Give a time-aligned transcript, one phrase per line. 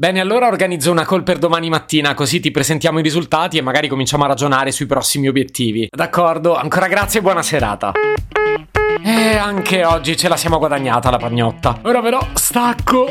[0.00, 3.88] Bene, allora organizzo una call per domani mattina, così ti presentiamo i risultati e magari
[3.88, 5.88] cominciamo a ragionare sui prossimi obiettivi.
[5.90, 7.90] D'accordo, ancora grazie e buona serata.
[9.02, 11.80] E anche oggi ce la siamo guadagnata la pagnotta.
[11.82, 13.08] Ora però stacco.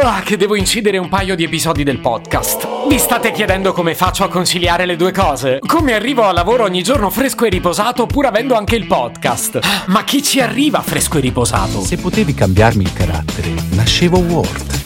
[0.00, 2.86] Ah, che devo incidere un paio di episodi del podcast.
[2.86, 5.58] Vi state chiedendo come faccio a conciliare le due cose?
[5.58, 9.58] Come arrivo a lavoro ogni giorno fresco e riposato pur avendo anche il podcast?
[9.86, 11.80] Ma chi ci arriva fresco e riposato?
[11.80, 14.85] Se potevi cambiarmi il carattere, nascevo Ward.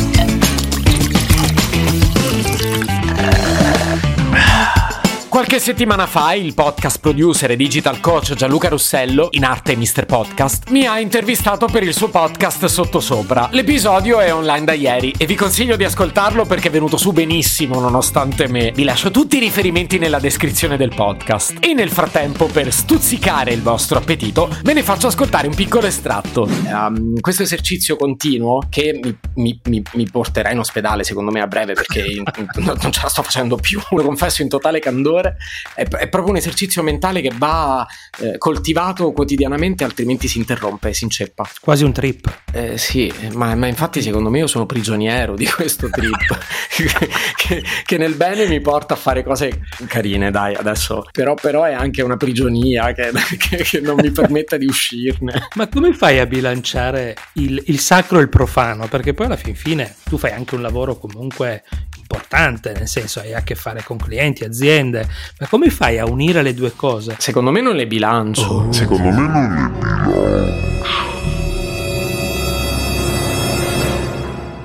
[5.31, 10.05] Qualche settimana fa il podcast producer e digital coach Gianluca Russello, in arte Mr.
[10.05, 13.47] Podcast, mi ha intervistato per il suo podcast Sottosopra.
[13.53, 17.79] L'episodio è online da ieri e vi consiglio di ascoltarlo perché è venuto su benissimo
[17.79, 18.73] nonostante me.
[18.75, 21.59] Vi lascio tutti i riferimenti nella descrizione del podcast.
[21.61, 26.41] E nel frattempo, per stuzzicare il vostro appetito, ve ne faccio ascoltare un piccolo estratto.
[26.65, 31.47] Um, questo esercizio continuo che mi, mi, mi, mi, porterà in ospedale secondo me a
[31.47, 32.03] breve perché
[32.59, 36.37] non ce la sto facendo più, lo confesso in totale candore è, è, proprio un
[36.37, 37.85] esercizio mentale che va
[38.19, 41.47] eh, coltivato quotidianamente, altrimenti si interrompe, si inceppa.
[41.59, 42.41] Quasi un trip.
[42.51, 46.37] Eh, sì, ma, ma, infatti secondo me io sono prigioniero di questo trip,
[47.35, 51.05] che, che, nel bene mi porta a fare cose carine, dai, adesso.
[51.11, 55.47] Però, però è anche una prigionia che, che, che, non mi permette di uscirne.
[55.55, 58.87] Ma come fai a bilanciare il, il sacro e il profano?
[58.87, 61.63] Perché poi alla fin fine tu fai anche un lavoro comunque
[62.11, 65.07] importante, nel senso hai a che fare con clienti, aziende,
[65.39, 67.15] ma come fai a unire le due cose?
[67.17, 68.41] Secondo me non le bilancio.
[68.41, 68.71] Oh.
[68.71, 70.70] Secondo me non le bilancio.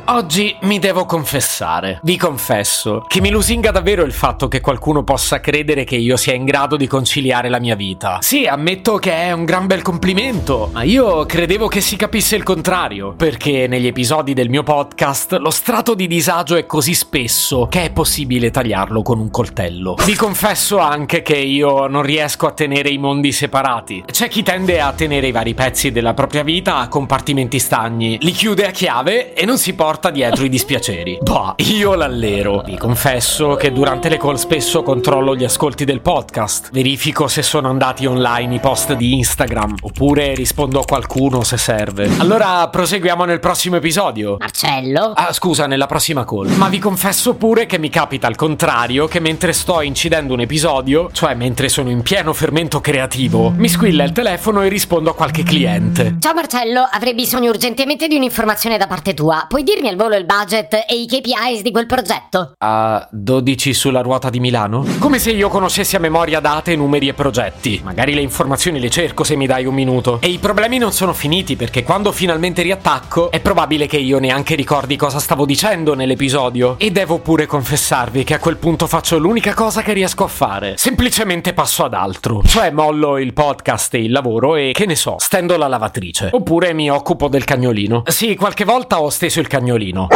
[0.09, 5.41] Oggi mi devo confessare, vi confesso, che mi lusinga davvero il fatto che qualcuno possa
[5.41, 8.19] credere che io sia in grado di conciliare la mia vita.
[8.21, 12.45] Sì, ammetto che è un gran bel complimento, ma io credevo che si capisse il
[12.45, 17.83] contrario, perché negli episodi del mio podcast lo strato di disagio è così spesso che
[17.83, 19.97] è possibile tagliarlo con un coltello.
[20.05, 24.05] Vi confesso anche che io non riesco a tenere i mondi separati.
[24.07, 28.31] C'è chi tende a tenere i vari pezzi della propria vita a compartimenti stagni, li
[28.31, 31.19] chiude a chiave e non si porta porta dietro i dispiaceri.
[31.23, 32.63] Bah, io l'allero.
[32.67, 37.71] Vi confesso che durante le call spesso controllo gli ascolti del podcast, verifico se sono
[37.71, 42.11] andati online i post di Instagram, oppure rispondo a qualcuno se serve.
[42.19, 44.37] Allora proseguiamo nel prossimo episodio.
[44.39, 45.13] Marcello?
[45.15, 46.49] Ah, scusa, nella prossima call.
[46.57, 51.09] Ma vi confesso pure che mi capita al contrario che mentre sto incidendo un episodio,
[51.13, 55.43] cioè mentre sono in pieno fermento creativo, mi squilla il telefono e rispondo a qualche
[55.43, 56.17] cliente.
[56.19, 59.47] Ciao Marcello, avrei bisogno urgentemente di un'informazione da parte tua.
[59.49, 62.55] Puoi dirmi al volo il budget e i KPIs di quel progetto?
[62.59, 64.85] A 12 sulla ruota di Milano?
[64.99, 67.81] Come se io conoscessi a memoria date, numeri e progetti.
[67.85, 70.19] Magari le informazioni le cerco se mi dai un minuto.
[70.21, 74.57] E i problemi non sono finiti perché quando finalmente riattacco è probabile che io neanche
[74.57, 76.75] ricordi cosa stavo dicendo nell'episodio.
[76.79, 80.75] E devo pure confessarvi che a quel punto faccio l'unica cosa che riesco a fare.
[80.77, 82.43] Semplicemente passo ad altro.
[82.45, 86.31] Cioè mollo il podcast e il lavoro e che ne so, stendo la lavatrice.
[86.33, 88.03] Oppure mi occupo del cagnolino.
[88.07, 90.09] Sì, qualche volta ho steso il cagnolino cagnolino.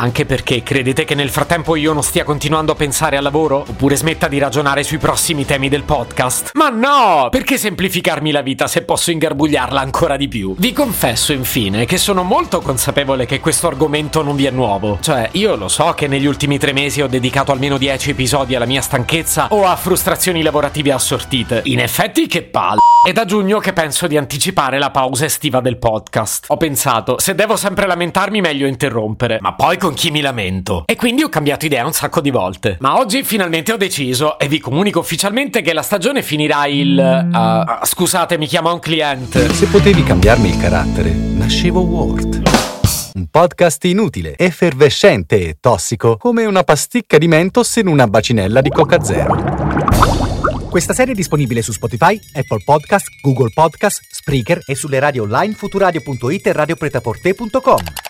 [0.00, 3.66] Anche perché credete che nel frattempo io non stia continuando a pensare al lavoro?
[3.68, 6.52] Oppure smetta di ragionare sui prossimi temi del podcast?
[6.54, 7.28] Ma no!
[7.30, 10.54] Perché semplificarmi la vita se posso ingarbugliarla ancora di più?
[10.56, 14.96] Vi confesso infine che sono molto consapevole che questo argomento non vi è nuovo.
[15.02, 18.64] Cioè, io lo so che negli ultimi tre mesi ho dedicato almeno 10 episodi alla
[18.64, 21.60] mia stanchezza o a frustrazioni lavorative assortite.
[21.64, 22.78] In effetti, che palle.
[23.06, 26.46] È da giugno che penso di anticipare la pausa estiva del podcast.
[26.48, 29.38] Ho pensato, se devo sempre lamentarmi, meglio interrompere.
[29.40, 30.84] Ma poi con chi mi lamento?
[30.86, 32.76] E quindi ho cambiato idea un sacco di volte.
[32.80, 36.98] Ma oggi finalmente ho deciso e vi comunico ufficialmente che la stagione finirà il.
[36.98, 39.52] Uh, scusate, mi chiama un cliente.
[39.52, 42.42] Se potevi cambiarmi il carattere, nascevo Ward.
[43.12, 48.70] Un podcast inutile, effervescente e tossico, come una pasticca di mentos in una bacinella di
[48.70, 49.88] Coca Zero.
[50.70, 55.54] Questa serie è disponibile su Spotify, Apple Podcast, Google Podcast, Spreaker e sulle radio online
[55.54, 58.09] futuradio.it e radiopretaporte.com.